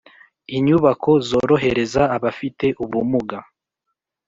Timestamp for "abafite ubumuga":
2.15-3.37